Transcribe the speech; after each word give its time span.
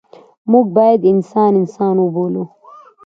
موږ 0.51 0.65
باید 0.77 1.07
انسان 1.11 1.51
انسان 1.61 1.95
وبولو. 1.99 2.43